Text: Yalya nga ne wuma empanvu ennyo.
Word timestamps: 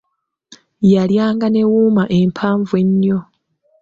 Yalya 0.91 1.25
nga 1.35 1.47
ne 1.49 1.63
wuma 1.71 2.03
empanvu 2.19 2.73
ennyo. 2.83 3.19